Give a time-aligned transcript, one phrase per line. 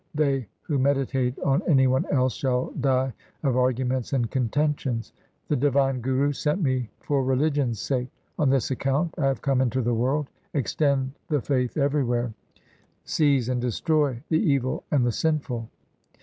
[0.15, 3.13] They who meditate on any one else Shall die
[3.43, 5.13] of arguments and contentions.
[5.47, 8.07] The divine Guru sent me for religion's sake:
[8.39, 12.65] On this account I have come into the world —'Extend the faith everywhere; COMPOSITIONS OF
[12.65, 15.69] GURU GOBIND SINGH 301 Seize and destroy the evil and the sinful.'